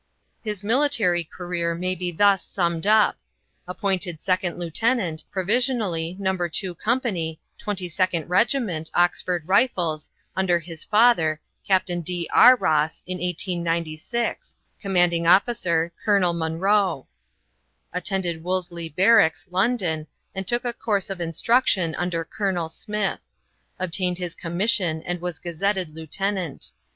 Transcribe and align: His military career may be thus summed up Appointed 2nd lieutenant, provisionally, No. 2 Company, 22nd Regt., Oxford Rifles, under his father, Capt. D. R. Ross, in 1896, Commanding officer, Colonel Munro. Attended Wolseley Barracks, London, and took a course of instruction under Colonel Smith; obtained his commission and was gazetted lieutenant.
His 0.43 0.63
military 0.63 1.23
career 1.23 1.75
may 1.75 1.93
be 1.93 2.11
thus 2.11 2.43
summed 2.43 2.87
up 2.87 3.19
Appointed 3.67 4.17
2nd 4.17 4.57
lieutenant, 4.57 5.23
provisionally, 5.29 6.17
No. 6.19 6.35
2 6.35 6.73
Company, 6.73 7.39
22nd 7.63 8.25
Regt., 8.27 8.89
Oxford 8.95 9.47
Rifles, 9.47 10.09
under 10.35 10.57
his 10.57 10.83
father, 10.83 11.39
Capt. 11.63 11.91
D. 12.03 12.27
R. 12.33 12.55
Ross, 12.55 13.03
in 13.05 13.19
1896, 13.19 14.57
Commanding 14.81 15.27
officer, 15.27 15.93
Colonel 16.03 16.33
Munro. 16.33 17.05
Attended 17.93 18.43
Wolseley 18.43 18.89
Barracks, 18.89 19.45
London, 19.51 20.07
and 20.33 20.47
took 20.47 20.65
a 20.65 20.73
course 20.73 21.11
of 21.11 21.21
instruction 21.21 21.93
under 21.93 22.25
Colonel 22.25 22.69
Smith; 22.69 23.23
obtained 23.77 24.17
his 24.17 24.33
commission 24.33 25.03
and 25.03 25.21
was 25.21 25.37
gazetted 25.37 25.93
lieutenant. 25.93 26.71